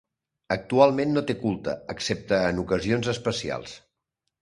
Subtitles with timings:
[0.55, 3.81] Actualment no té culte excepte en ocasions especials.